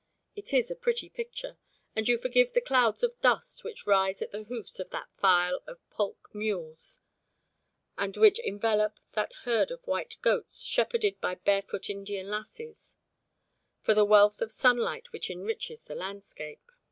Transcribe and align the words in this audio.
It 0.35 0.51
is 0.51 0.71
a 0.71 0.75
pretty 0.75 1.09
picture, 1.09 1.59
and 1.95 2.07
you 2.07 2.17
forgive 2.17 2.53
the 2.53 2.59
clouds 2.61 3.03
of 3.03 3.21
dust, 3.21 3.63
which 3.63 3.85
rise 3.85 4.19
at 4.23 4.31
the 4.31 4.45
hoofs 4.45 4.79
of 4.79 4.89
that 4.89 5.09
file 5.19 5.61
of 5.67 5.77
pulque 5.91 6.33
mules 6.33 6.97
and 7.99 8.17
which 8.17 8.39
envelop 8.39 8.99
that 9.13 9.33
herd 9.43 9.69
of 9.69 9.85
white 9.85 10.15
goats 10.23 10.59
shepherded 10.63 11.21
by 11.21 11.35
barefoot 11.35 11.87
Indian 11.87 12.31
lassies, 12.31 12.95
for 13.83 13.93
the 13.93 14.03
wealth 14.03 14.41
of 14.41 14.51
sunlight 14.51 15.11
which 15.11 15.29
enriches 15.29 15.83
the 15.83 15.93
landscape. 15.93 16.71